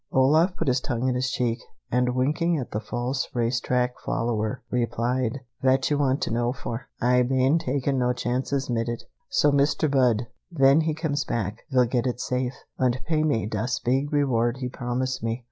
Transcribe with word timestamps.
Olaf 0.11 0.55
put 0.55 0.67
his 0.67 0.81
tongue 0.81 1.07
in 1.07 1.13
his 1.13 1.29
cheek, 1.29 1.59
and 1.91 2.15
winking 2.15 2.57
at 2.57 2.71
the 2.71 2.79
false 2.79 3.29
race 3.35 3.59
track 3.59 3.99
follower, 4.03 4.63
replied: 4.71 5.41
"Vat 5.61 5.91
you 5.91 5.99
want 5.99 6.23
to 6.23 6.31
know 6.31 6.51
for? 6.51 6.87
Ay 6.99 7.21
bane 7.21 7.59
taking 7.59 7.99
no 7.99 8.11
chances 8.11 8.67
mit 8.67 8.89
it, 8.89 9.03
so 9.29 9.51
Mr. 9.51 9.91
Budd, 9.91 10.25
ven 10.51 10.81
he 10.81 10.95
comes 10.95 11.23
back, 11.23 11.59
vill 11.69 11.85
get 11.85 12.07
it 12.07 12.19
safe, 12.19 12.55
und 12.79 12.97
pay 13.05 13.21
me 13.23 13.45
das 13.45 13.77
big 13.77 14.11
reward 14.11 14.57
he 14.57 14.69
promised 14.69 15.21
me." 15.21 15.39